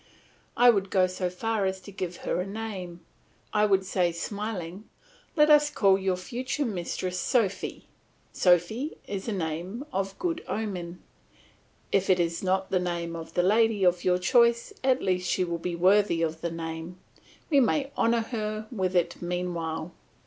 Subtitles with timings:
[0.57, 3.01] I would go so far as to give her a name;
[3.53, 4.89] I would say, smiling.
[5.35, 7.85] Let us call your future mistress Sophy;
[8.33, 11.03] Sophy is a name of good omen;
[11.91, 15.43] if it is not the name of the lady of your choice at least she
[15.43, 16.97] will be worthy of the name;
[17.51, 19.93] we may honour her with it meanwhile.